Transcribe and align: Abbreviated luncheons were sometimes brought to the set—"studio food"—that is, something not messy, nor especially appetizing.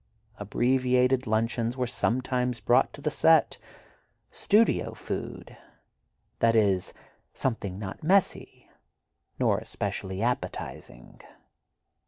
Abbreviated 0.39 1.27
luncheons 1.27 1.77
were 1.77 1.85
sometimes 1.85 2.59
brought 2.59 2.91
to 2.93 3.01
the 3.01 3.11
set—"studio 3.11 4.95
food"—that 4.95 6.55
is, 6.55 6.91
something 7.35 7.77
not 7.77 8.01
messy, 8.01 8.67
nor 9.37 9.59
especially 9.59 10.23
appetizing. 10.23 11.21